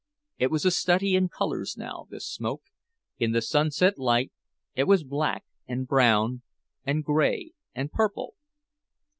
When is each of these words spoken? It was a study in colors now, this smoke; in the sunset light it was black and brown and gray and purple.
It 0.39 0.49
was 0.49 0.65
a 0.65 0.71
study 0.71 1.13
in 1.13 1.29
colors 1.29 1.77
now, 1.77 2.07
this 2.09 2.27
smoke; 2.27 2.63
in 3.19 3.33
the 3.33 3.41
sunset 3.43 3.99
light 3.99 4.31
it 4.73 4.85
was 4.85 5.03
black 5.03 5.45
and 5.67 5.85
brown 5.87 6.41
and 6.83 7.03
gray 7.03 7.51
and 7.75 7.91
purple. 7.91 8.33